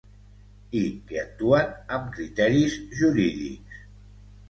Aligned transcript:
I 0.79 0.81
que 1.11 1.19
actuen 1.25 1.71
amb 1.99 2.09
criteris 2.17 2.83
jurídics. 3.05 3.83